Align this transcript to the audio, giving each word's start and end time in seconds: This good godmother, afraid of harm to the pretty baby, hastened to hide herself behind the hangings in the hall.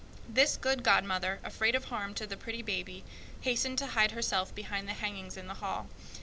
This 0.27 0.57
good 0.57 0.81
godmother, 0.81 1.39
afraid 1.43 1.75
of 1.75 1.83
harm 1.85 2.15
to 2.15 2.25
the 2.25 2.35
pretty 2.35 2.63
baby, 2.63 3.03
hastened 3.41 3.77
to 3.77 3.85
hide 3.93 4.13
herself 4.13 4.51
behind 4.55 4.87
the 4.87 4.93
hangings 4.93 5.37
in 5.37 5.45
the 5.45 5.53
hall. 5.61 5.89